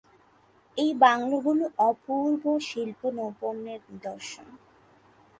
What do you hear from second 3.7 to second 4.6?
নিদর্শন।